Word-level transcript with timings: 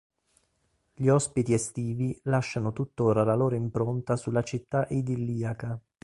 Gli 0.95 1.09
ospiti 1.09 1.53
estivi 1.53 2.19
lasciano 2.23 2.73
tuttora 2.73 3.23
la 3.23 3.35
loro 3.35 3.53
impronta 3.53 4.15
sulla 4.15 4.41
città 4.41 4.87
idilliaca. 4.89 5.79